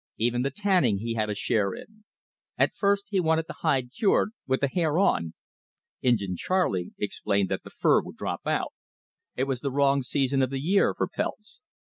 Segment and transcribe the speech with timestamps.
[0.17, 2.05] Even the tanning he had a share in.
[2.57, 5.35] At first he wanted the hide cured, "with the hair on."
[6.01, 8.73] Injin Charley explained that the fur would drop out.
[9.35, 11.61] It was the wrong season of the year for pelts.